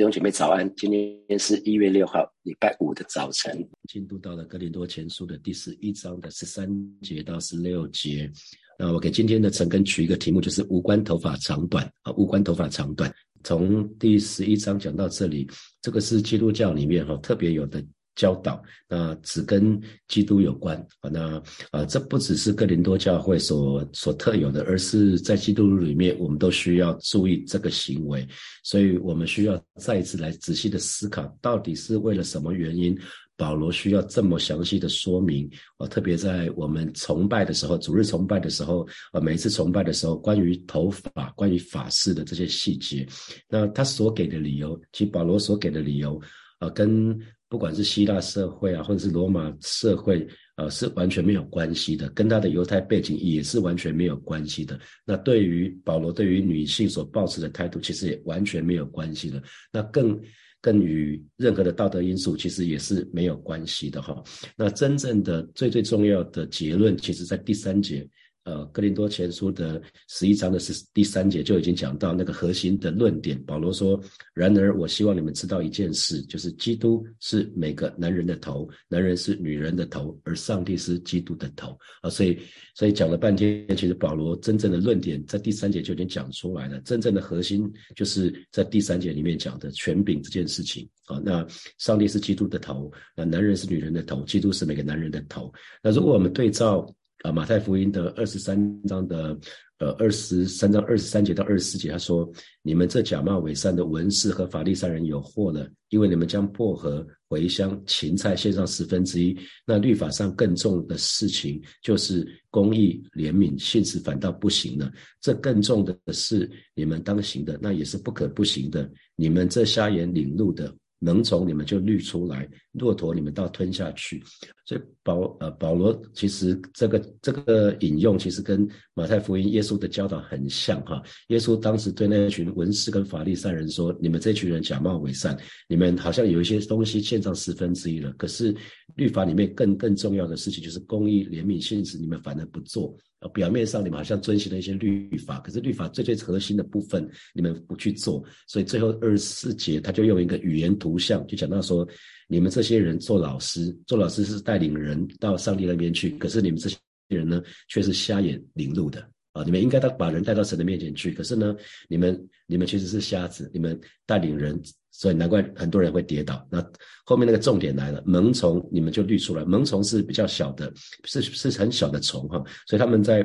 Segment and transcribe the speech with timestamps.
[0.00, 6.66] 弟兄姐妹早安，今天是一月六号，礼拜五的早晨，进度到了哥林多前书的第十一章的十三
[7.02, 8.32] 节到十六节。
[8.78, 13.12] 那我给今天的陈根取一个题目，就是无关头发长短啊，无关头发长短。
[13.44, 15.46] 从第十一章讲到这里，
[15.82, 17.84] 这个是基督教里面哈特别有的。
[18.16, 20.76] 教导，那只跟基督有关。
[21.00, 28.26] 啊，那啊，这不只是哥林多教会所所特有的，而是在基督里面，我们都需要注意这个行为，
[28.62, 32.98] 所以我们需要再一次来仔细的思考，到底是为了什么原因，
[33.36, 35.48] 保罗需要这么详细的说明。
[35.78, 35.86] 啊？
[35.86, 43.06] 特别在我们崇拜的时候，主日崇拜的时候啊，每一次崇拜的时候，关于头发、关于法事的这些细节，
[43.48, 46.20] 那他所给的理由，其实保罗所给的理由
[46.58, 47.18] 啊，跟
[47.50, 50.24] 不管是希腊社会啊，或者是罗马社会，
[50.56, 54.78] 呃，是完全没有关系的，跟他的犹太背景也是完全没有关系的。
[55.04, 59.42] 那对于保罗对于女性所抱持的态度，其实也完全没有关系的。
[59.72, 60.16] 那更
[60.60, 64.22] 更与任何的道德因素，其实也是没有关系的哈。
[64.56, 68.08] 那真正的最最重要的结论，其实在第三节。
[68.44, 73.38] 呃，哥林多前书的十一章的是第三节就已经讲到那个核心的论点。
[73.44, 82.38] 保罗说：“然而，我希望你们知道一件事，就是基督是每个男人的头，男人是女人的头，而上帝是基督的头。”啊，所以，
[82.74, 86.80] 所以讲了半天，其实保罗真正的论点在第三节就已经讲出来了。
[86.80, 90.88] 真正的核心就是在第三节里面讲的权柄这件事情。
[91.04, 95.52] 啊，那上帝是基督的头，那男人是女人的头，基督是每个男人的头。
[95.82, 96.90] 那如果我们对照。
[97.22, 99.38] 啊，马太福音的二十三章的，
[99.78, 102.30] 呃，二十三章二十三节到二十四节，他说
[102.62, 114.90] ：“你们这假冒伪善的文士和法利赛人有祸了，因为你们将薄荷、茴香、芹菜献上十分之一，那律法上更重的事情就是公义、怜悯、信实，反倒不行了。
[115.20, 118.90] 这更重的是你们当行的，那也是不可不行的。
[119.14, 124.22] 你们这瞎眼领路的。”能从你们就滤出来，骆驼你们倒吞下去。
[124.66, 131.02] 所以保呃保罗其实这个这个引用其实跟马太福音耶稣的教导很像哈。
[131.28, 135.36] 耶稣当时对那群文士跟法利赛人说：“你们这群人假冒伪善，
[135.68, 138.54] 你们好像有一些东西欠上十分之一了，可是
[138.94, 142.94] 律法里面更更重要的事情就是公义、怜悯、信实，你们反而不做。”，
[143.34, 151.86] 表面上你们好像遵循了一些律法，可是律法最最核心的部分你们不去做，所以最后二十四节他就用一个语言图像，就讲到说，
[152.28, 156.76] 你们这些人做老师，做老师是带领人到上帝那边去，可是你们这些
[157.08, 159.00] 人呢，却是瞎眼领路的
[159.32, 159.42] 啊！
[159.44, 161.56] 你们应该到把人带到神的面前去，可是呢，
[161.88, 164.60] 你们你们其实是瞎子，你们带领人。
[164.92, 166.46] 所以难怪很多人会跌倒。
[166.50, 166.60] 那
[167.04, 169.44] 后面那个重点来了，萌虫你们就滤出来。
[169.44, 170.70] 萌虫是比较小的，
[171.04, 172.42] 是是很小的虫哈。
[172.66, 173.22] 所以他们在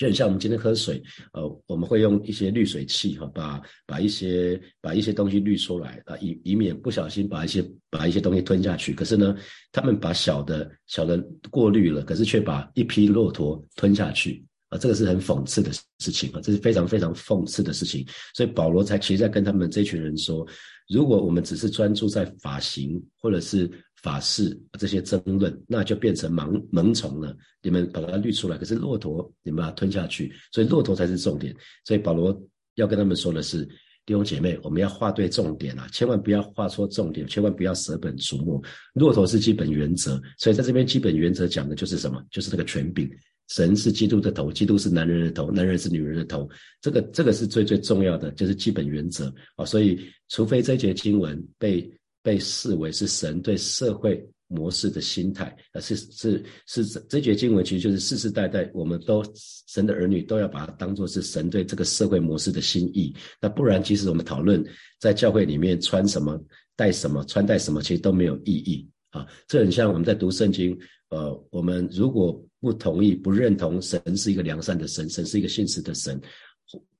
[0.00, 1.02] 就很像我们今天喝水，
[1.34, 8.94] 呃，我们会用一些滤水器哈，把把一些把一些东西滤出来啊，以以免不小心把一些把一些东西吞下去。
[8.94, 9.36] 可是呢，
[9.70, 14.42] 他们把小的小的过滤了，可是却把一批骆驼吞下去。
[14.70, 20.46] 啊，这个是很讽刺的事情啊，这是非常非常讽刺的事情，所以保罗才其实在跟他们这群人说，
[20.88, 23.70] 如果我们只是专注在发型或者是
[24.02, 27.36] 法事这些争论，那就变成盲盲从了。
[27.62, 31.54] 你们把它滤出来，可是骆驼你们把它吞下去，所以骆驼才是重点。
[31.84, 32.38] 所以保罗
[32.76, 33.64] 要跟他们说的是，
[34.06, 38.62] 弟兄姐妹，我们要画对重点啊，千万不要画错重点，千万不要舍本逐末。
[38.94, 42.22] 骆驼是基本原则，所以在这边基本原则讲的就是什么？
[42.30, 43.10] 就是这个权柄。
[43.48, 46.48] 神是基督的头，基督是男人的头，男人是女人的头，
[46.80, 49.64] 这个这个是最最重要的，就是基本原则啊。
[49.64, 51.92] 所以，除非这节经文被
[52.22, 59.22] 被视为是神对社会模式的心态啊，是是是这节经文其实就是世世代代我们都
[59.68, 63.14] 神的儿女都要把它当做是神对这个社会模式的心意。
[63.40, 64.64] 那不然，即使我们讨论
[64.98, 66.36] 在教会里面穿什么、
[66.74, 69.24] 戴什么、穿戴什么，其实都没有意义啊。
[69.46, 70.76] 这很像我们在读圣经，
[71.10, 76.20] 呃，我们如果不同意、不认同神是一个良善的神，神是一个信实的神。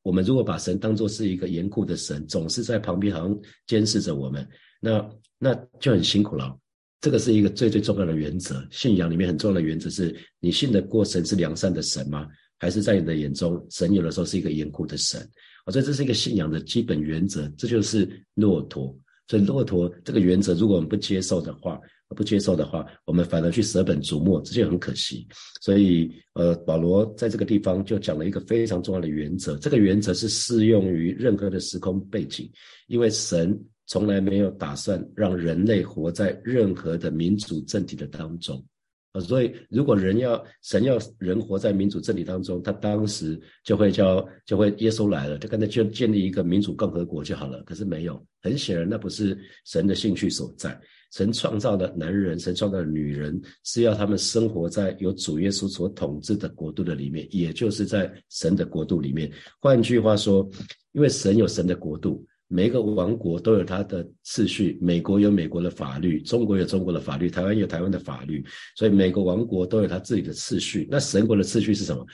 [0.02, 4.48] 我们如果把神当作是一个严酷的神，总是在旁边好像监视着我们，
[4.80, 6.58] 那那就很辛苦了。
[7.00, 12.26] 这个是一个最最重要的原则，信仰里面很重要的原则是：你信得过神是良善的神吗？
[12.58, 15.26] 还是在你的眼中，神有的时候是一个严酷的神？
[15.64, 18.94] 我觉得这是一个信仰的基本原则，这就是骆驼。
[19.28, 25.26] 所以骆驼这个原则，如果我们不接受的话，不接受的话，我们反而去舍本逐末，这就很可惜。
[25.62, 32.50] 所以，呃，保罗在这个地方就讲了一个非常重要的原则，这个原则是适用于任何的时空背景，
[32.88, 33.56] 因为神
[33.90, 38.64] 从来没有打算让人类活在任何的民主政体的当中。
[39.10, 47.60] 啊，所以如果人要神要人活在民主政体当中，他当时就会叫就会耶稣来了，就跟他就建立一个民主共和国就好了。
[47.64, 50.80] 可是没有，很显然那不是神的兴趣所在。
[51.10, 59.28] 神创造的男人，神创造的女人，是要他们生活在有主耶稣所统治的国度的里面，也就是在神的国度里面。
[59.60, 60.48] 换句话说，
[60.92, 62.24] 因为神有神的国度。
[62.52, 68.44] 每一个王国都有它的次序，美国有美国的法律，中国有中国的法律，台湾有台湾的法律，
[68.74, 70.88] 所以每个王国都有它自己的次序。
[70.90, 72.04] 那神国的次序是什么？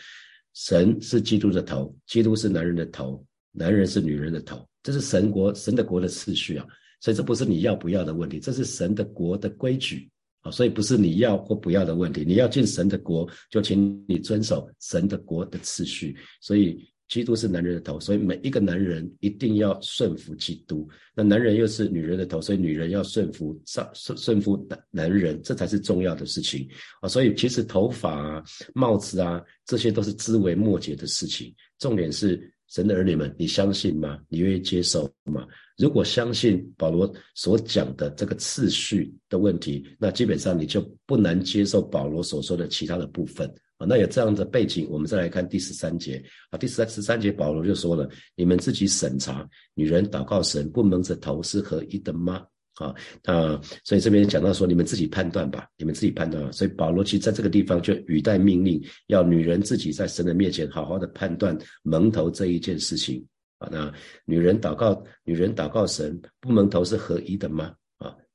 [0.52, 6.66] 神是基督的头，基督是男人的头，男人是女人的头，这是神国神的国的次序啊。
[7.00, 10.06] 所以这不是你要不要的问题，这是神的国的规矩
[10.42, 10.50] 啊。
[10.50, 16.14] 所以不是你要或不要的问题，你要进神的国，就请你遵守神的国的次序。
[16.42, 16.86] 所以。
[17.08, 20.88] 基督是男人的头，所以每一个男人一定要顺服基督。
[21.14, 26.68] 那男人又是女人的头，所以女人要顺服上顺顺服男男人，这才是重要的事情
[27.00, 27.08] 啊。
[27.08, 28.44] 所以其实头发啊、
[28.74, 31.54] 帽子啊，这些都是枝微末节的事情。
[31.78, 34.18] 重点是神的儿女们，你相信吗？
[34.28, 35.46] 你愿意接受吗？
[35.78, 43.48] 如果相信保罗所讲的这个次序的问题，那基本上你就不难接受保罗所说的其他的部分。
[43.78, 46.58] 啊，那有这样的背景，我们再来看第十三节啊。
[46.58, 52.42] 第十三十三节，保罗就说了：“你们自己审查，女人祷告神不蒙着头是合一的吗？”
[52.76, 52.94] 啊，
[53.24, 56.52] 那所以这边讲到说，你们自己判断吧，你们自己判断。
[56.52, 63.24] 所以保罗其实在这个地方就语带命令，要女人自己在神的面前好好的判断蒙头这一件事情
[63.56, 63.68] 啊。
[63.72, 63.90] 那
[64.26, 67.74] 女人祷告，女人祷告神不蒙头是合一的吗？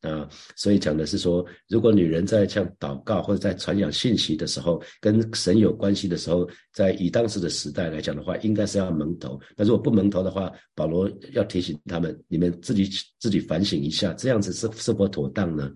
[0.02, 9.40] 啊，所以讲的是说，如果女人在像祷告或者在传讲信息的时候，跟神有关系的时候，在以当时的时代来讲的话，应该是要蒙头。
[9.56, 12.90] 那如果不蒙头的话，保罗要提醒他们，你们自己
[13.20, 15.72] 自己反省一下，这样子是是否妥当呢？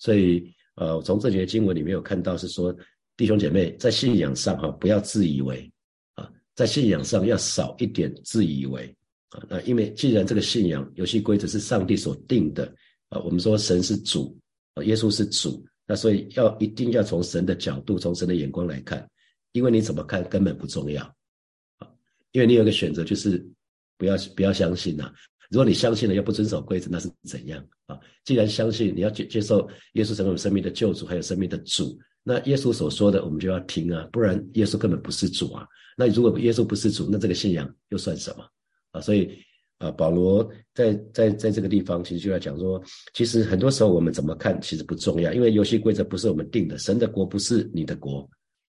[0.00, 2.74] 所以，呃，从这节经文里面有看到是说，
[3.16, 5.70] 弟兄姐妹在信仰上哈，不要自以为
[6.14, 8.92] 啊，在信仰上要少一点自以为
[9.28, 9.40] 啊。
[9.48, 12.74] 那因为既然这个信仰游戏规则是上帝所定的。
[13.10, 14.36] 啊，我们说神是主，
[14.74, 19.08] 啊，耶稣是主，那所以要一定要从神的角度，从神的眼光来看，
[19.52, 21.02] 因为你怎么看根本不重要，
[21.78, 21.88] 啊，
[22.32, 23.42] 因为你有个选择就是
[23.96, 25.10] 不要不要相信呐。
[25.48, 27.98] 如果你相信了又不遵守规则，那是怎样啊？
[28.24, 35.66] 既然相信你要接接受耶稣成为生命的救主，还有生命的主，那耶稣所说的我们就要听啊，不然耶稣根本不是主啊。
[35.96, 38.46] 那如果耶稣不是主，那这个信仰又算什么
[38.90, 39.00] 啊？
[39.00, 39.42] 所以。
[39.78, 42.82] 啊，保罗在在在这个地方，其实就要讲说，
[43.14, 48.28] 其实很多时候我们怎么看，其实不重要，因为游戏规则不是我们定的，神的国不是你的国。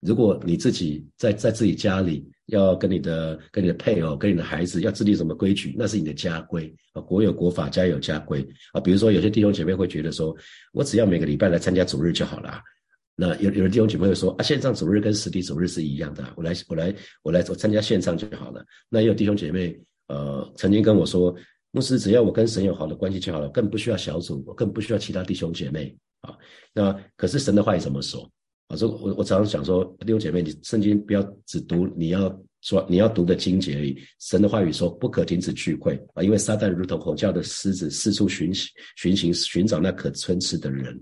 [0.01, 8.81] 如果你自己在在自己家里要跟你的跟你的配偶跟你的孩子要制定什么规矩，那是你的家规啊，国有国法，家有家规啊。
[8.81, 10.37] 比如说有些弟兄姐妹会觉得说，
[10.73, 12.61] 我只要每个礼拜来参加主日就好了。
[13.17, 18.65] 那有有的弟兄姐妹会说啊，线上主日跟实体主日是一样的，我来我来我来我参加线上就好了。
[18.89, 19.79] 那也有弟兄姐妹。
[20.09, 21.35] 呃，曾经跟我说，
[21.71, 26.35] 牧师，只要我跟神有好的关系就好了，更不需要小组，更不需要其他弟兄姐妹啊。
[26.73, 28.29] 那可是神的话语怎么说？
[28.69, 33.99] 啊，说我我常常想说，弟兄姐妹，你圣经不要只读你要说你要读的经节而已。
[34.19, 38.51] 神的话语说，不可停止聚会啊，因为撒旦如同吼叫的狮子，四处寻
[38.97, 40.99] 寻寻寻找那可吞吃的人。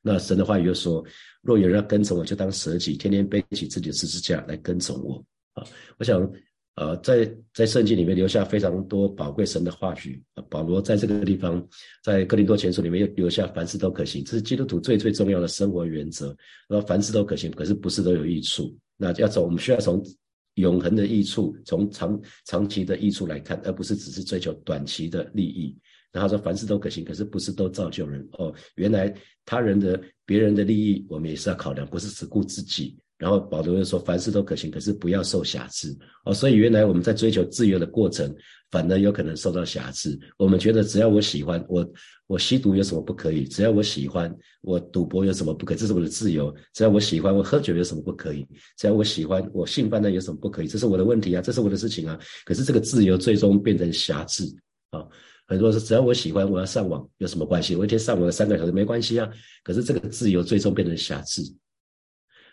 [0.00, 1.04] 那神的话语又说，
[1.42, 5.62] 若有人要跟从我，就当舍己，天天背起自己的十字架来跟从我啊。
[5.98, 6.26] 我想。
[6.76, 10.22] 呃，在在圣经里面留下非常多宝贵神的话语。
[10.50, 11.66] 保罗在这个地方，
[12.04, 16.36] 在哥林多前书里面又留下凡事都可行，这是基督徒最最重要的生活原则。
[16.68, 18.76] 然后凡事都可行，可是不是都有益处。
[18.98, 20.04] 那要从我们需要从
[20.56, 25.76] 永恒的益处，从长长期的益处来看，而不是只是追求短期的利益。
[26.12, 28.54] 然后说凡事都可行，可是不是都造就人哦。
[28.74, 29.12] 原来
[29.46, 32.98] 他人的别人的利益，我们也是要考量，不是只顾自己。
[33.18, 38.34] 然后保罗又说：“凡事都可行，可是不要受瑕疵哦。”所以原来我们在追求自由的过程，
[38.70, 40.18] 反而有可能受到瑕疵。
[40.36, 41.92] 我们觉得只要我喜欢，我
[42.26, 43.44] 我吸毒有什么不可以？
[43.44, 45.76] 只要我喜欢，我赌博有什么不可以？
[45.78, 46.54] 这是我的自由。
[46.74, 48.46] 只要我喜欢，我喝酒有什么不可以？
[48.76, 50.66] 只要我喜欢，我性犯罪有什么不可以？
[50.66, 52.18] 这是我的问题啊，这是我的事情啊。
[52.44, 54.44] 可是这个自由最终变成瑕疵
[54.90, 55.02] 啊。
[55.46, 57.76] 很多说只要我喜欢，我要上网有什么关系？
[57.76, 59.26] 我一天上网三个小时没关系啊。
[59.62, 61.42] 可是这个自由最终变成瑕疵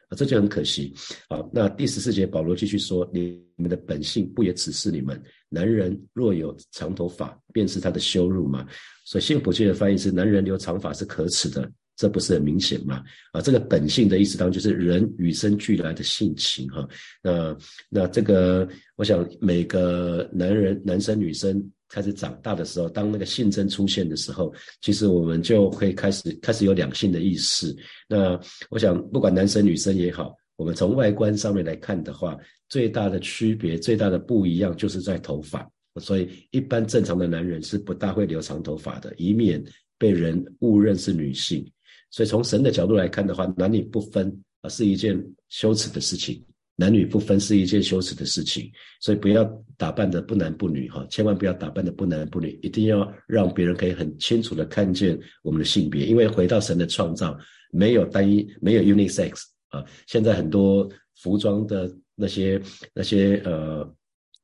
[0.10, 0.16] 啊。
[0.16, 0.94] 这就很可惜
[1.28, 1.44] 啊！
[1.52, 8.68] 那第十四节，保罗继续说：“你们的本性不也指示你们，男人若有长头发，便是他的羞辱吗？”
[9.06, 13.04] 所以，幸福界的翻译是：“男人留长发是可耻的。”这不是很明显吗？
[13.34, 16.90] 啊，这个本性的意思当中就是人与生俱来的性情哈。
[17.22, 17.56] 那
[17.88, 21.64] 那这个，我想每个男人、男生、女生
[21.94, 27.76] 开始长大的时候，当那个性征出现的时候，其实我们就会开始开始有两性的意识。
[28.10, 28.40] 那
[28.72, 32.36] 我想，不管男生女生也好，我们从外观上面来看的话，
[32.68, 35.70] 最大的区别、最大的不一样，就是在头发。
[36.02, 39.64] 所以，一般正常的男人是不大会留长头发的，以免
[40.00, 41.64] 被人误认是女性。
[42.10, 46.44] 所以，从神的角度来看的话，男女不分啊，是一件羞耻的事情。
[46.76, 49.44] 男女不分是一件羞耻的事情，所以不要
[49.78, 56.06] 打扮的不男不女哈，千万不要打扮的不男不女，一定要让别人可以很清楚的看见我们的性别。
[56.06, 57.38] 因为回到神的创造，
[57.72, 59.84] 没有单一，没有 unisex 啊。
[60.08, 60.90] 现在很多
[61.22, 62.62] 服装的那些
[62.94, 63.96] 那些呃。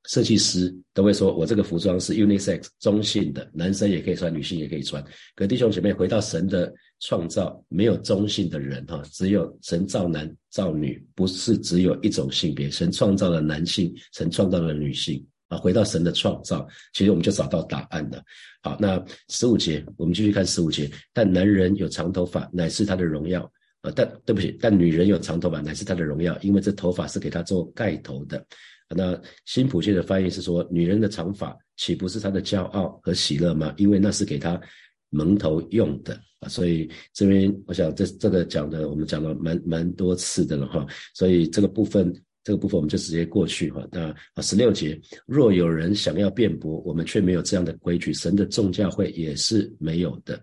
[0.06, 5.04] 设计师都会说：“我这个服装是 unisex 中性的，男生也可以穿，女性也可以穿。”
[5.36, 12.70] 可弟兄姐妹，回到神的创造，没有中性的人哈，只有神造男造女，不是只有一种性别。
[12.70, 15.58] 神创造了男性，神创造了女性啊。
[15.58, 18.22] 回到神的创造，其实我们就找到答案了。
[18.62, 20.92] 好，那十五节，我们继续看十五节。
[21.14, 23.50] 但男人有长头发，乃是他的荣耀
[23.82, 23.92] 啊。
[23.96, 28.46] 但对不起，但女人有长头发，乃是她的荣耀，因为这头发是给她做盖头的。
[28.90, 33.74] 那新普界的翻译是说，女人的长发岂不是她的骄傲和喜乐吗？
[33.78, 34.60] 因为那是给她
[35.10, 36.50] 蒙头用的啊。
[36.50, 40.86] 所以这边我想这这个讲的，我们讲了蛮蛮多次的了哈。
[41.14, 42.14] 所以这个部分
[42.44, 43.88] 这个部分我们就直接过去哈。
[43.92, 50.42] 那啊十六节，若有人想要辩驳，我们却没有这样的规矩，神的众教会也是没有的。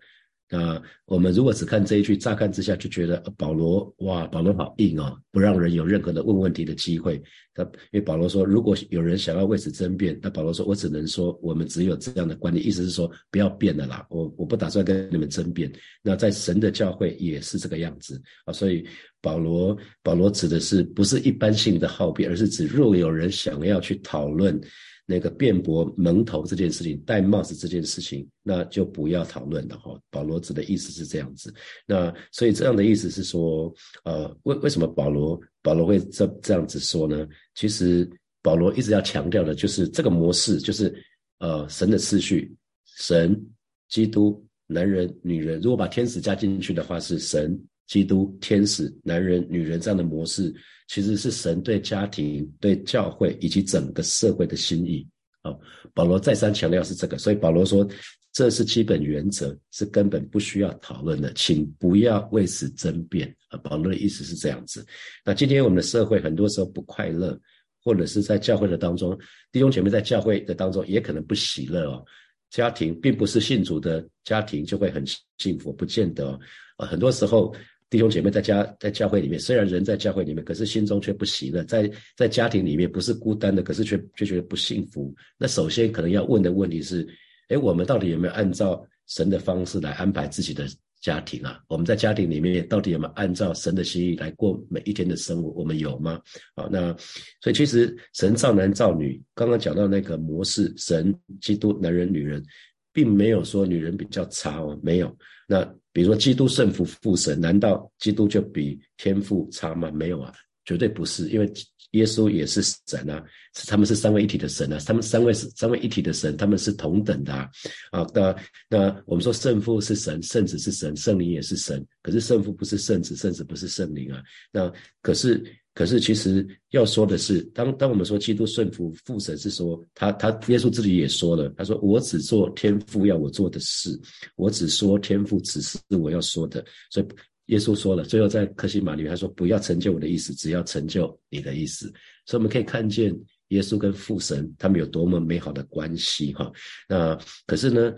[0.49, 7.21] 那我们如果只看这一句，乍看之下就觉得保罗哇，保罗好硬哦，不让人有任何的问问题的机会。
[7.53, 15.73] 他因为保罗说，如果有人想要为此争辩，那保罗说，我只能说，我们只有这样的观念，意思是说不要变了啦，我我不打算跟你们争辩。
[16.01, 18.87] 那在神的教会也是这个样子啊，所以
[19.21, 24.61] 保罗保罗指的是不是一般性的好辩，而是指若有人想要去讨论。
[25.09, 29.97] 那个辩驳蒙头这件事情，戴帽子这件事情，那就不要讨论了哈。
[30.11, 31.55] 保罗指的意思是这样子，
[31.87, 33.73] 那所以这样的意思是说，
[34.03, 37.27] 呃，为为什么保罗保罗会这这样子说呢？
[37.55, 38.09] 其实
[38.43, 40.93] 保罗一直要强调的就是这个模式，就是
[41.39, 42.53] 呃神的次序，
[42.97, 43.41] 神、
[43.89, 50.55] 基督、男人、女人，如果把天使加进去的话，是神、基督、天使、男人、女人这样的模式。
[50.89, 55.05] 其实是神对家庭、对教会以及整个社会的心意
[55.43, 55.53] 啊。
[55.93, 57.85] 保罗再三强调是这个，所以保罗说
[58.33, 63.59] 这是基本原则，是根本不需要讨论的，请不要为此争辩啊。
[63.65, 64.87] 保罗的意思是这样子。
[65.25, 67.37] 那今天我们的社会很多时候不快乐，
[67.83, 69.19] 或者是在教会的当中，
[69.51, 72.05] 弟兄姐妹在教会的当中也可能不喜乐哦。
[72.49, 75.05] 家庭并不是信主的家庭就会很
[75.39, 76.39] 幸福，不见得
[76.77, 76.87] 啊。
[76.87, 77.53] 很多时候。
[77.89, 81.63] 弟兄姐妹在家在教会里面，虽然人在教会里面，可是心中却不喜乐。
[81.65, 85.15] 在在家庭里面不是孤单的，可是却却觉得不幸福。
[85.39, 87.07] 那首先可能要问的问题是：
[87.49, 90.67] 哎，我们到底有没有按照神的方式来安排自己的
[91.01, 91.61] 家庭啊？
[91.69, 95.51] 我们在家庭里面到底有没有按照神的心意来过每一天的生活？
[95.51, 96.21] 我们有吗？
[96.57, 96.93] 啊，那
[97.41, 102.45] 所以其实神造男造女，刚刚讲到那个模式，神基督男人女人，
[102.93, 105.17] 并没有说女人比较差哦，没有。
[105.47, 105.63] 那
[105.97, 109.91] 比如说，基督圣父父神，难道基督就比天父差吗？
[109.91, 110.31] 没有啊，
[110.67, 111.51] 绝对不是，因为
[111.93, 113.25] 耶稣也是神啊，
[113.67, 117.49] 他们是三位一体的神啊，他们三位是三位一体的神，他们是同等的啊。
[117.93, 118.37] 啊，那
[118.69, 124.23] 那我们说圣父是神，圣子是神，圣灵也是神，可是圣父不是圣子，圣子不是圣灵啊。
[124.53, 125.43] 那可是。
[125.77, 134.01] 可是，其实要说的是，当当我们说基督顺服父神，是说他他耶稣自己也说了，他说我只做天父要我做的事，
[134.37, 136.65] 我只说天父只是我要说的。
[136.91, 137.07] 所以
[137.53, 141.93] 耶稣说了，最后在克西马里他说不要成就我的意思，只要成就你的意思。
[142.25, 143.15] 所以我们可以看见
[143.49, 146.51] 耶稣跟父神他们有多么美好的关系哈。
[146.89, 147.15] 那
[147.47, 147.95] 可是呢？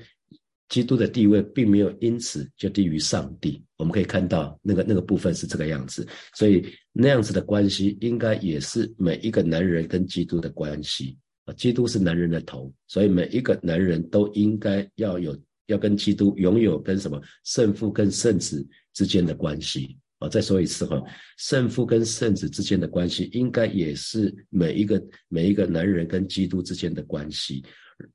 [0.68, 11.16] 基督的地位并没有因此就低于上帝，我们可以看到那个那个部分是这个样子，所以那样子的关系应该也是每一个男人跟基督的关系。
[11.46, 11.54] 啊。
[11.54, 19.96] 基督是男人的头，所以每一个男人都应该要有要跟基督拥有跟什么圣父跟圣子之间的关系。
[20.18, 20.28] 啊。
[20.28, 21.02] 再说一次哈，
[21.36, 27.64] 圣父跟圣子之间的关系应该也是每一个每一个男人跟基督之间的关系。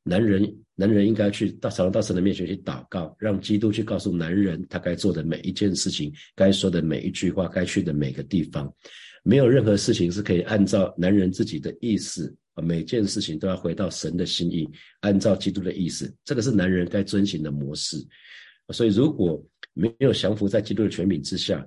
[0.02, 8.74] 男人，男人应该去到朝到神的面前去祷告，让基督去告诉男人他该做的每一件事情，该说的每一句话，该去的每个地方。
[9.24, 14.70] 没有任何事情是可以按照男人自己的意思啊，每件事情都要回到神的心意，
[15.02, 16.14] 按照基督的意思。
[16.24, 17.98] 这个是男人该遵循的模式。
[18.70, 21.66] 所以，如果没有降服在基督的权柄之下，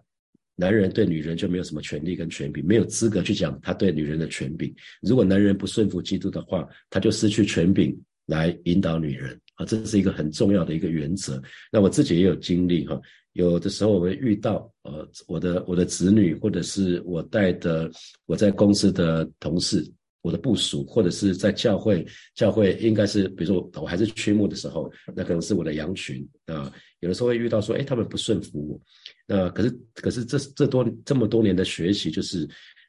[0.57, 4.75] 男人对女人就没有什么权利跟权柄，没有资格去讲他对女人的权柄。
[5.03, 7.95] 如果男人不顺服基督的话，他就失去权柄，
[8.25, 11.41] 来引导女人啊，这是一个很重要的一个原则。
[11.71, 13.01] 那我自己也有经历哈，
[13.35, 17.91] 有的时候我会遇到呃我的我的子女或者是我带的
[18.25, 19.87] 我在公司的同事。
[20.27, 22.05] 我的部署，或者是在教会，
[22.35, 26.73] 教会应该是，比如说我还是驱牧的时候，那可能是我的羊群啊。
[26.99, 28.81] 有的时候会遇到说，哎，他们不顺服我。
[29.25, 32.49] 那可是，可是这这多这么多年的学习，就是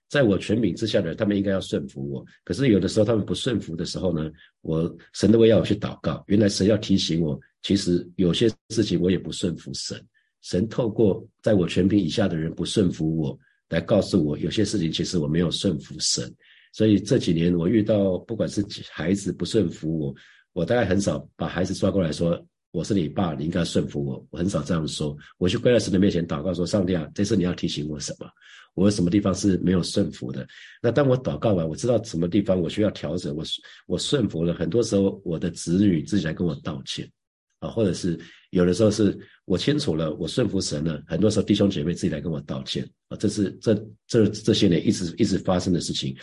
[0.10, 2.26] 在我权柄之下的人，他们应该要顺服我。
[2.44, 6.24] 可是有的时候他们不顺服的时候呢，我神都会要我去祷告。
[6.26, 10.04] 原来神要提醒我，其实有些事情我也不顺服神。
[10.42, 13.38] 神透过在我权柄以下的人不顺服我，
[13.70, 16.34] 来告诉我有些事情其实我没有顺服神。
[16.78, 20.16] 所以这几年我遇到不管是孩子不顺服我，
[20.54, 24.24] 我大概很少把孩子抓过来说我是你爸，你应该顺服我。
[24.30, 28.30] 我很少这样说，我去跪在神的面前祷告说：上帝啊，这次你要提醒我什么？
[28.76, 30.48] 我有什么地方是没有顺服的？
[30.80, 33.44] 那当我祷告完，我知道什么地方我需要调整，我
[33.88, 34.54] 我顺服了。
[34.54, 37.10] 很多时候我的子女自己来跟我道歉
[37.58, 38.20] 啊，或者是
[38.52, 41.02] 有的时候是我清楚了，我顺服神了。
[41.08, 43.74] 很多时候弟兄姐妹自己来跟我道歉啊，这是这
[44.08, 46.16] 这这些年一直一直发生的事情。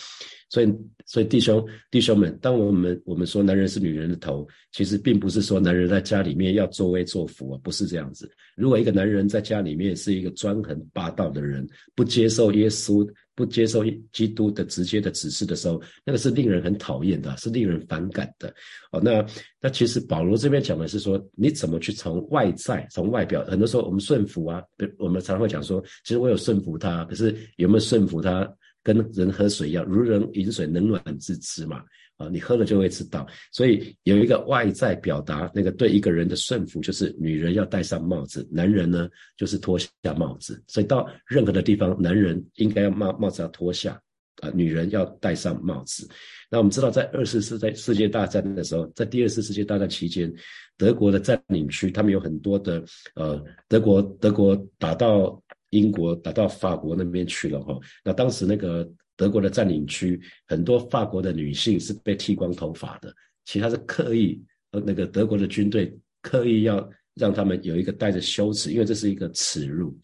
[0.50, 0.72] 所以，
[1.06, 8.30] 所以弟兄弟兄们，当我们我们说男人是女人的头，其实并不是说男人在家里面要作威作福啊，不是这样子。
[8.54, 18.48] 如果一个男人在家里面是一个专横霸道的人，不接受耶稣、不接受基督的直接的指示的时候，那个是令人很讨厌的，是令人反感的。
[18.92, 19.24] 哦，那
[19.60, 24.62] 那其实保罗这边讲的是说，你怎么去从外在、从外表，很多时候我们顺服啊，
[24.98, 28.50] 我们常会讲说，其实我有顺服他，可是有没有顺服他？
[28.82, 31.82] 跟人喝水一样，如人饮水，冷暖自知嘛。
[32.16, 33.26] 啊，你喝了就会知道。
[33.50, 40.62] 所以有一个外在表达，那个对一个人的顺服，就是女人要戴上帽子，男人呢就是脱下帽子。
[40.68, 44.00] 所以到任何的地方，男人应该要帽帽子要脱下，
[44.42, 46.08] 啊，女人要戴上帽子。
[46.50, 50.32] 那我们知道，在二次世在世界大战的时候，在第二次世界大战期间，
[50.76, 52.84] 德国的占领区，他们有很多的
[53.16, 55.40] 呃，德国德国打到。
[55.70, 64.42] 英国打到法国那边去了哈，那当时那个德国的占领区，很多法国的女性是被剃光头发的，其实他是刻意，
[64.72, 69.96] 呃，那个德国的军队刻意要让他们有一个带着羞耻，因为这是一个耻辱。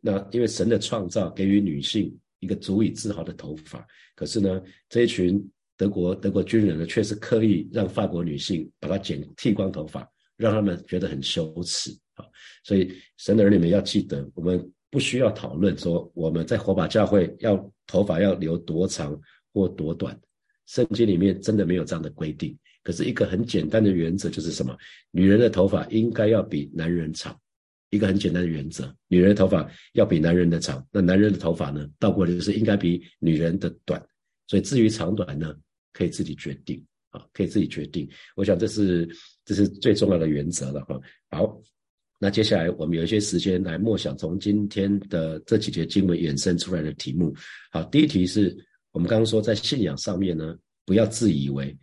[0.00, 12.24] 那因为神的创造给予女性一个足以自豪的头发，可是呢，这一群德国德国军人呢，却是刻意让法国女性把它剪剃光头发，让他们觉得很羞耻啊。
[12.64, 14.72] 所以神的儿女们要记得，我们。
[14.90, 19.20] 不需要讨论说我们在火把教会要头发要留多长
[19.52, 20.18] 或多短，
[20.66, 22.56] 圣经里面真的没有这样的规定。
[22.82, 24.74] 可是一个很简单的原则就是什么？
[25.10, 27.38] 女人的头发应该要比男人长，
[27.90, 28.94] 一个很简单的原则。
[29.08, 31.86] 女人的头发要比男人的长，那男人的头发呢？
[31.98, 34.02] 倒过来就是应该比女人的短。
[34.46, 35.54] 所以至于长短呢，
[35.92, 38.08] 可以自己决定啊，可以自己决定。
[38.36, 39.06] 我想这是
[39.44, 40.98] 这是最重要的原则了哈。
[41.30, 41.60] 好。
[42.18, 47.32] 那接下来我们有一些时间来默想从今天的这几节经文衍生出来的题目。
[47.70, 48.56] 好，第一题是
[48.90, 51.76] 我们刚刚说在信仰上面呢，不要自以为，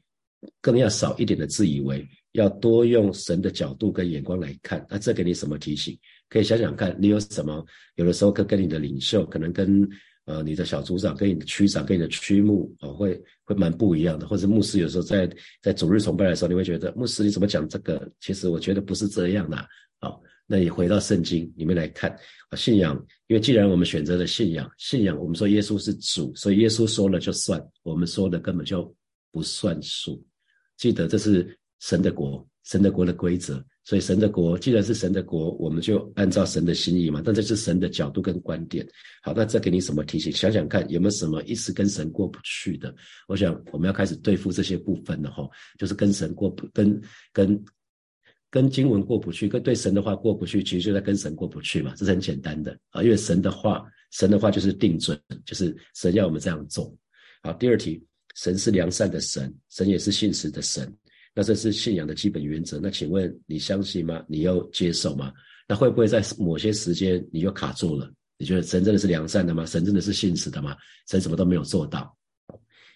[0.59, 4.85] 更要少一点的自以为，要多用神的角度跟眼光来看。
[4.89, 5.97] 那这给你什么提醒？
[6.27, 7.65] 可以想想看你有什么？
[7.95, 9.87] 有的时候跟跟你的领袖，可能跟
[10.25, 14.27] 呃你的小组长、跟你的区长、跟你的区牧啊，会会蛮不一样的。
[14.27, 15.29] 或者牧师有时候在
[15.61, 18.11] 在主日崇拜的时候，你会觉得牧师你怎么讲这个？
[18.19, 19.57] 其实我觉得不是这样的。
[20.47, 22.11] 那你回到圣经里面来看
[22.49, 22.95] 啊，信仰，
[23.27, 28.95] 因为既然我们选择了信仰，信仰我们说耶稣是主，所以耶稣说了就算，我们说的根本就
[29.31, 30.23] 不算数。
[30.77, 37.23] 记得这是神的国，神的国的规则，所以神的国既然是神的国，我们就按照神的心意嘛。
[37.25, 38.87] 但这是神的角度跟观点。
[39.23, 40.31] 好，那这给你什么提醒？
[40.31, 42.93] 想想看有没有什么一直跟神过不去的？
[43.27, 47.01] 我想我们要开始对付这些部分了哈，就是跟神过不跟
[47.33, 47.59] 跟。
[48.55, 53.03] 跟经文过不去，跟对神的话过不去，其实就在跟神过不去嘛，这是很简单的啊。
[53.03, 56.97] 因为神的话，神的话就是定准，就是神要我们这样做。
[57.43, 58.01] 好，第二题，
[58.35, 60.89] 神是良善的神，神也是信实的神，
[61.33, 62.79] 那这是信仰的基本原则。
[62.81, 64.23] 那请问你相信吗？
[64.25, 65.33] 你要接受吗？
[65.67, 68.09] 那会不会在某些时间你又卡住了？
[68.37, 69.65] 你觉得神真的是良善的吗？
[69.65, 70.77] 神真的是信实的吗？
[71.09, 72.17] 神什么都没有做到？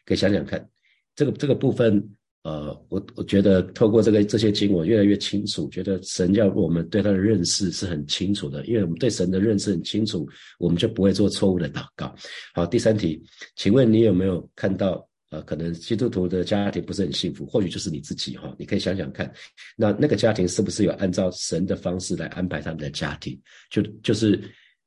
[0.05, 0.69] 可以想想看，
[1.17, 2.15] 这个这个部分。
[2.43, 10.25] 呃，我我觉得透过这个这些经文越来越清楚，觉得神要我们对他的认识是很清楚的，因为我们对神的认识很清楚，
[10.57, 12.15] 我们就不会做错误的祷告。
[12.53, 13.21] 好，第三题，
[13.57, 19.29] 请问你有没有看到呃，可能基督徒的家庭不是很幸福，或许就是你自己哈，你可以想想看，
[19.75, 23.37] 那那个家庭是不是有按照神的方式来安排他们的家庭？
[23.69, 24.41] 就就是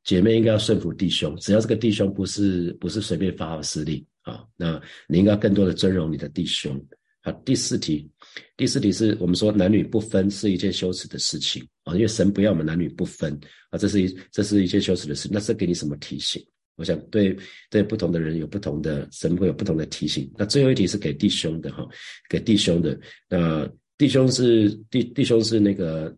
[0.05, 6.83] 姐妹应该要顺服弟兄，只要这个弟兄不是不是随便发号施令啊，那你应该更多的尊荣你的弟兄。
[7.23, 8.11] 好，第四题，
[8.57, 13.33] 第四题是我们说男女不分是一件羞耻的事情啊，因为神不要我们男女不分
[13.71, 15.29] 啊，这是一这是一件羞耻的事。
[15.31, 16.45] 那是给你什么提醒？
[16.77, 17.37] 我想对
[17.71, 20.29] 对不同的人有不同的神会有不同的提醒。
[20.37, 21.87] 那最后一题是给弟兄的哈，
[22.29, 22.99] 给弟兄的。
[23.29, 26.15] 那弟兄是弟弟兄是那个。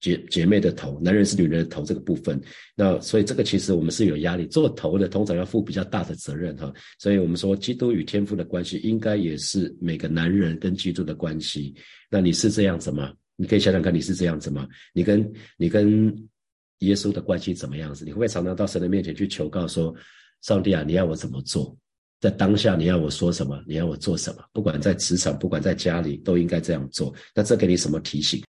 [0.00, 2.40] 姐姐妹的头，男人是女人的头这个部分，
[2.74, 11.74] 那所以这个其实我们是有压力，做头的通常要负比较大的责任哈，所以我们说基督与天父的关系应该也是每个男人跟基督的关系。
[12.10, 13.12] 那你是这样子吗？
[13.36, 14.66] 你可以想想看，你是这样子吗？
[14.92, 16.12] 你跟你跟
[16.78, 18.04] 耶稣的关系怎么样子？
[18.04, 19.94] 你会不会常常到神的面前去求告说，
[20.40, 21.76] 上帝啊，你要我怎么做？
[22.20, 23.62] 在当下你要我说什么？
[23.66, 24.44] 你要我做什么？
[24.52, 27.14] 不管在职场，不管在家里，都应该这样做。
[27.34, 28.42] 那这给你什么提醒？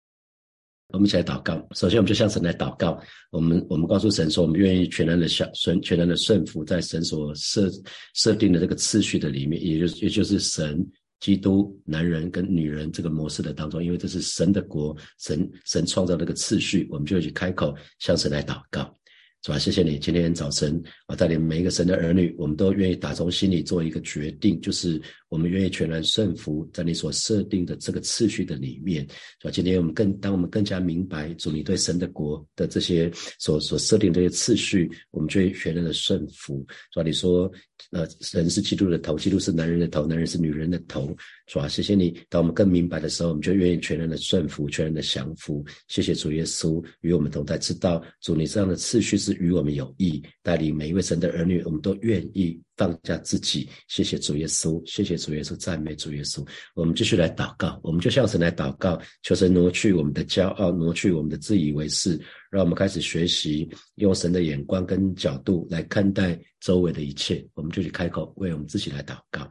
[0.93, 1.55] 我们一起来祷告。
[1.73, 3.01] 首先，我们就向神来祷告。
[3.31, 7.71] 我们我们告诉神说，我们愿意全然的顺，全然的顺服在神所设
[8.15, 10.87] 设定的这个次序的里面，也就也就是神、
[11.21, 13.83] 基督、男人跟女人这个模式的当中。
[13.83, 18.95] 因为这是神的国，神神创造这个次序，我们就去开口向神来祷告。
[19.43, 19.59] 是吧？
[19.59, 25.01] 谢谢你今天早晨啊，带领每一个神的儿女，我们都愿意打从心里做一个决定，就是
[25.31, 29.09] 我们愿意全然顺服在你所设定的这个次序的里面，
[29.41, 29.51] 是吧？
[29.51, 36.63] 今天我们更当我们更加明白主你对神的国的这些所所设定这些次序，我们就全然的顺服，
[36.93, 37.03] 是吧？
[37.03, 37.51] 你说，
[37.91, 41.17] 呃，人是基督的头，基督是男人的头，男人是女人的头，
[41.47, 41.67] 是吧？
[41.67, 45.65] 谢谢你，当我们更明白的时候，我们就愿意全然的顺服，全然的降服。
[45.89, 49.31] 谢谢主耶稣与我们同在，知道主你这样的次序是。
[49.41, 53.69] 与我们有益，带领每一位神的儿女，我们都愿意放下自己。
[53.89, 56.43] 谢谢主耶稣，谢谢主耶稣，赞美主耶稣。
[56.75, 62.19] 我们继续来祷告，我们就向神来祷告，求神挪去我们的骄傲，挪去我们的自以为是，
[62.51, 67.47] 让我们开始学习用神的眼光跟角度来看待周围的一切。
[67.53, 69.47] 我们就去开口为我们自己来祷告。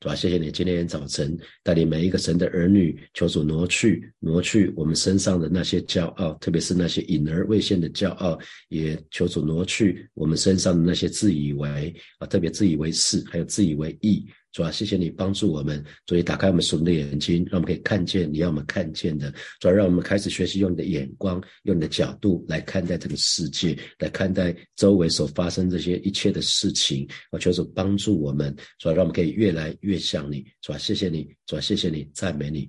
[0.00, 14.24] 主啊，谢谢你今天早晨带领每一个神的儿女，求主挪去挪去我们身上的那些骄傲，特别是那些隐而未现的骄傲，也求主挪去我们身上的那些自以为啊，特别自以为是，还有自以为意。
[14.52, 19.32] 主啊，谢谢你帮助我们，主以打开我们属灵的眼睛，让我们可以看见你要我们看见的。
[19.60, 27.06] 主要让我们开始学习用你的眼光，用你的角度来看待这个世界，来看待周围所发生这些一切的事情。
[27.30, 30.44] 我求主帮助我们，主要让我们可以越来越像你。
[30.62, 32.68] 主啊，谢谢你，主啊，谢谢你，赞美你。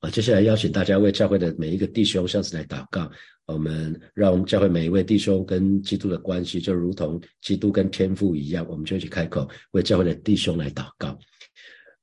[0.00, 3.10] 啊，接下来邀请大家为教会的每一个弟兄向次来祷告。
[3.52, 11.18] 我们让我们教会每一位弟兄跟基督的关系，就如同基督跟天父一样，我们就去开口为教会的弟兄来祷告。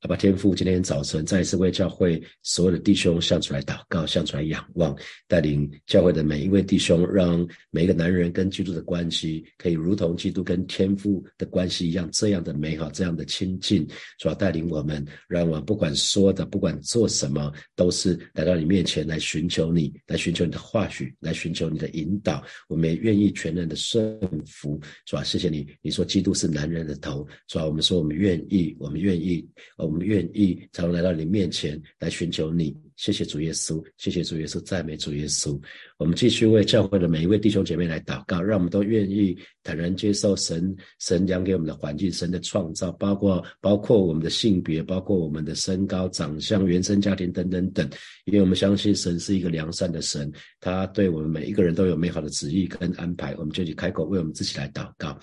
[0.07, 4.95] 阿爸天父，今天早晨再一次为教会所有的弟兄向出来祷告，向出来仰望，
[5.27, 13.85] 带领教会的每一位弟兄，让每一个男人跟基督的关系可以如同基督跟天父的关系一样，这样的美好，这样的亲近。
[14.17, 22.41] 主要带领我们，让我们不管说的，不管做什么，都是来到你面前来寻求你，来寻求你的话语，来寻求你的引导。
[22.69, 24.79] 我们也愿意全然的顺服。
[25.05, 29.45] 主要谢谢你，你说基督是男人的头，主要我们说我们愿意，我们愿意。
[29.75, 35.59] 我们愿意才能来到你面前来寻求你，谢谢主耶稣，谢谢主耶稣，赞美主耶稣。
[35.97, 47.89] 我们继续为教会的每一位弟兄姐妹来祷告，让我们都愿意坦然接受神神讲给我们的环境，神的创造，包括包括我们的性别，包括我们的身高、长相、原生家庭等等等。
[48.25, 53.35] 因为我们相信神是一个良善的神，他对我们每一个人都有美好的旨意跟安排。
[53.37, 55.17] 我们就去开口为我们自己来祷告。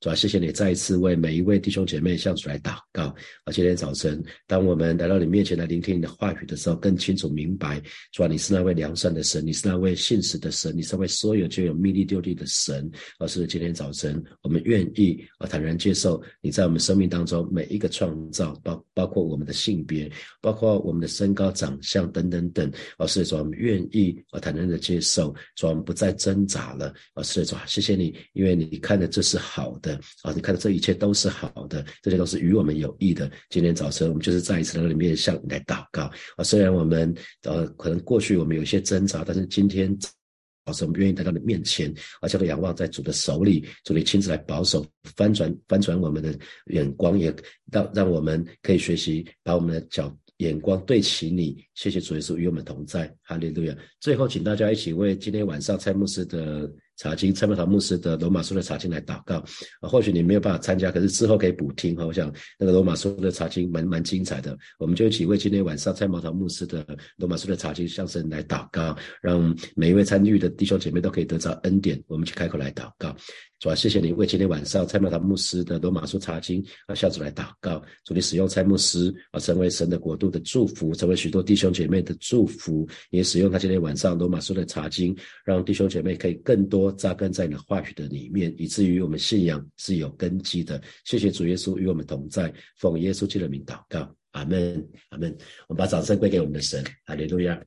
[0.00, 3.14] 主要谢谢你再一次为每一位弟兄姐妹向主来祷告。
[3.44, 7.78] 而今天早晨，当我们来到你面前来聆听你的话语的时候，更清楚明白，
[8.10, 12.90] 主啊，你是那位良善的神，你是那位信实的神，你是为所有就有秘密丢地的神。
[13.18, 20.10] 而是今天早晨，我们愿意啊坦然接受你在我们生命当中每一个创造，包包括我们的性别，
[20.40, 22.72] 包括我们的身高、长相等等等。
[22.96, 26.90] 而是说我们愿意啊坦然的接受，说我们不再挣扎了。
[27.12, 29.89] 而是说谢谢你，因为你看的这是好的。
[30.22, 33.30] 啊，你看到这一切都是好的，这些都是与我们有益的。
[33.48, 36.44] 今天早晨我们就是再一次来到你面向你来祷告啊。
[36.44, 47.34] 虽然我们呃可能过去我们有一些挣扎，但是今天早晨我们愿意来到你面前，啊，叫做仰望在主的手里，主你亲自来保守，翻转翻转我们的眼光，也
[47.72, 51.64] 让让我们可以学习把我们的脚眼光对齐你。
[51.74, 53.76] 谢谢主耶稣与我们同在，哈利路亚。
[54.00, 56.70] 最后，请大家一起为今天晚上蔡牧师的。
[57.00, 59.36] 查经，蔡茂堂牧师的罗马书的查经来祷告。
[59.80, 62.04] 啊，或许你没有办法参加，可是之后可以补听哈。
[62.04, 66.86] 我想那个罗马书的查经蛮蛮精彩的，我们就一起为今天晚上蔡茂堂牧师的
[67.16, 71.98] 罗马书的查经向神来祷告，让每一位参与的弟兄姐妹都可以得到恩典。
[72.06, 73.16] 我们去开口来祷告。
[73.58, 77.82] 主啊，谢谢你为今天晚上蔡茂堂牧师的罗马书查经啊，向主来祷告。
[78.04, 82.88] 主，你使用蔡牧师啊，成为神的国度的祝福，成为许多弟兄姐妹的祝福。
[83.10, 90.80] 也使用他今天晚上罗马书的查经，让弟兄姐妹可以更多扎根在你的话语的里面，以至于我们信仰是有根基的。
[91.04, 95.36] 谢谢主耶稣与我们同在，奉耶稣基督的名祷告，阿门，阿门。
[95.68, 97.60] 我们把掌声归给我们的神，哈利路亚。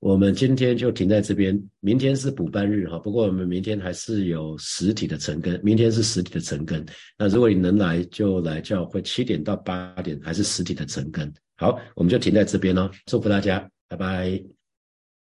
[0.00, 6.84] 我们今天就停在这边，明天是补班日哈，不过我们明天还是有实体的晨更，明天是实体的晨更。
[7.16, 11.32] 那如果你能来，就来教会七点到八点，还是实体的晨更。
[11.54, 14.61] 好，我们就停在这边喽，祝福大家，拜拜。